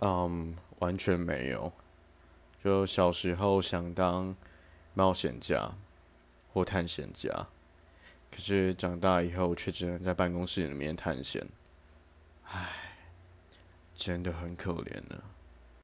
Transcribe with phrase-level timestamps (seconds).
[0.00, 1.72] 嗯完全没有。
[2.62, 4.34] 就小时候想当
[4.92, 5.72] 冒险家
[6.52, 7.46] 或探险家
[8.30, 11.46] 可是长大以后却只能在办公室里面探险。
[12.44, 12.68] 唉
[13.94, 15.22] 真的很可怜呢。